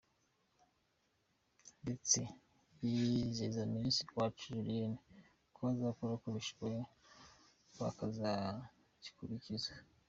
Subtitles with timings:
[1.83, 2.19] Ndetse
[2.87, 4.97] yizeza minisitiri Uwacu Julienne
[5.53, 6.81] ko bazakora uko bashoboye
[7.79, 9.71] bakazikurikiza.